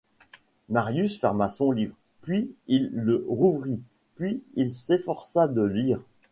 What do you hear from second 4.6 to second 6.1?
s’efforça de lire.